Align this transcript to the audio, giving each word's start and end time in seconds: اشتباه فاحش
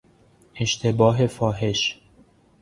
اشتباه 0.55 1.27
فاحش 1.27 1.99